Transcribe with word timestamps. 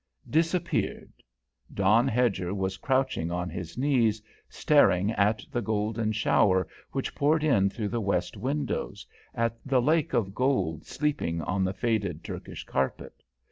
Disappeared 0.31 1.11
Don 1.71 2.07
Hedger 2.07 2.55
was 2.55 2.77
crouching 2.77 3.29
on 3.29 3.51
his 3.51 3.77
knees, 3.77 4.19
staring 4.49 5.11
at 5.11 5.45
the 5.51 5.61
golden 5.61 6.11
shower 6.11 6.67
which 6.91 7.13
poured 7.13 7.43
in 7.43 7.69
through 7.69 7.89
the 7.89 8.01
west 8.01 8.35
windows, 8.35 9.05
at 9.35 9.59
the 9.63 9.79
lake 9.79 10.13
of 10.13 10.33
gold 10.33 10.87
sleeping 10.87 11.39
on 11.43 11.63
the 11.63 11.73
faded 11.75 12.23
Turkish 12.23 12.63
carpet. 12.63 13.21